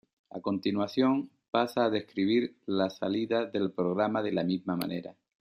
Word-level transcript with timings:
A 0.37 0.39
continuación, 0.41 1.29
pasa 1.51 1.85
a 1.85 1.91
describir 1.91 2.55
las 2.65 2.97
salidas 2.97 3.51
del 3.51 3.71
programa 3.71 4.23
de 4.23 4.31
la 4.31 4.43
misma 4.43 4.75
manera. 4.75 5.15